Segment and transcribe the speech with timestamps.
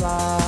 [0.00, 0.39] fly.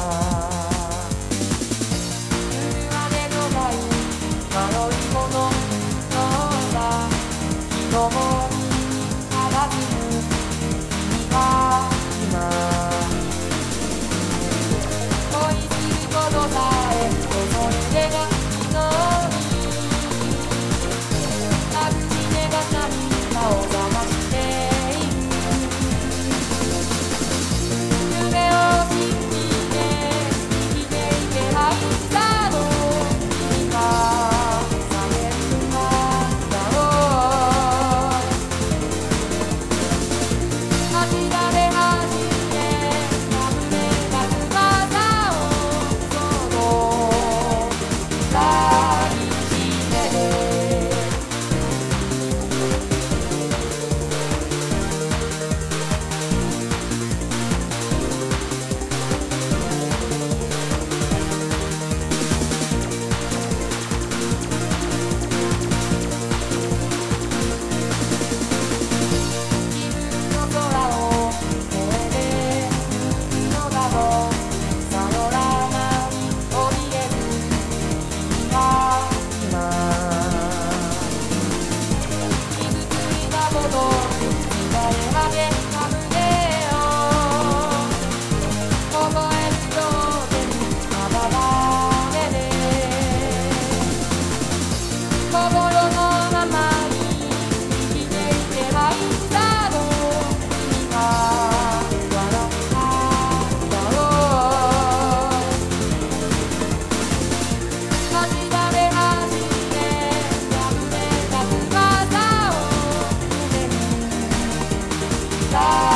[115.53, 115.92] side.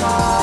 [0.00, 0.39] Bye.